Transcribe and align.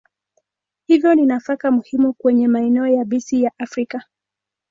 Hivyo 0.87 1.15
ni 1.15 1.25
nafaka 1.25 1.71
muhimu 1.71 2.13
kwenye 2.13 2.47
maeneo 2.47 2.87
yabisi 2.87 3.43
ya 3.43 3.51
Afrika. 3.57 4.03